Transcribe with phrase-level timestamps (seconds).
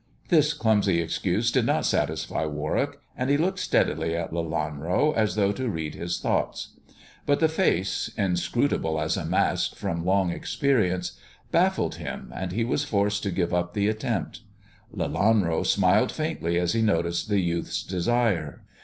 [0.29, 5.51] This clumsy excuse did not satisfy Warwick, and he looked steadily at Lelanro as though
[5.51, 6.69] to read his thoughts.
[7.27, 11.19] But the face, inscrutable as a mask from long experience,
[11.51, 14.41] baffled him, and he was forced to give '^P the attempt.
[14.91, 18.63] Lelanro smiled faintly as he noticed the youth's desire.